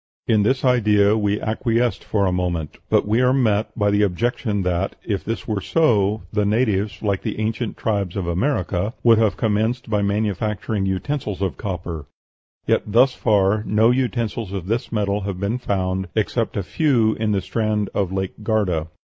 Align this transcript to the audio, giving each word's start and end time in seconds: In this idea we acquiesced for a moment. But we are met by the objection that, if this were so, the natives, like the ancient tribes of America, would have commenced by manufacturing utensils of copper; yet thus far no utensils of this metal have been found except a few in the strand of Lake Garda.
In 0.25 0.41
this 0.41 0.65
idea 0.65 1.15
we 1.15 1.39
acquiesced 1.39 2.03
for 2.03 2.25
a 2.25 2.31
moment. 2.31 2.77
But 2.89 3.07
we 3.07 3.21
are 3.21 3.33
met 3.35 3.69
by 3.77 3.91
the 3.91 4.01
objection 4.01 4.63
that, 4.63 4.95
if 5.05 5.23
this 5.23 5.47
were 5.47 5.61
so, 5.61 6.23
the 6.33 6.43
natives, 6.43 7.03
like 7.03 7.21
the 7.21 7.37
ancient 7.37 7.77
tribes 7.77 8.15
of 8.15 8.25
America, 8.25 8.95
would 9.03 9.19
have 9.19 9.37
commenced 9.37 9.91
by 9.91 10.01
manufacturing 10.01 10.87
utensils 10.87 11.43
of 11.43 11.55
copper; 11.55 12.07
yet 12.65 12.81
thus 12.87 13.13
far 13.13 13.61
no 13.67 13.91
utensils 13.91 14.51
of 14.53 14.65
this 14.65 14.91
metal 14.91 15.21
have 15.21 15.39
been 15.39 15.59
found 15.59 16.07
except 16.15 16.57
a 16.57 16.63
few 16.63 17.13
in 17.13 17.31
the 17.31 17.39
strand 17.41 17.91
of 17.93 18.11
Lake 18.11 18.41
Garda. 18.41 18.87